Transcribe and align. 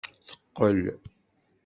Teqqel. 0.39 0.81